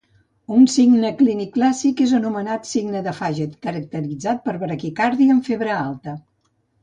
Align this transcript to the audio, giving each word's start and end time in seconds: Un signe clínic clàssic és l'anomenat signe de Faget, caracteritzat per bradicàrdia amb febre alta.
Un 0.59 0.63
signe 0.75 1.09
clínic 1.19 1.51
clàssic 1.57 1.99
és 2.05 2.13
l'anomenat 2.15 2.65
signe 2.69 3.03
de 3.07 3.13
Faget, 3.19 3.53
caracteritzat 3.67 4.41
per 4.47 4.57
bradicàrdia 4.63 5.35
amb 5.37 5.51
febre 5.53 5.77
alta. 5.77 6.15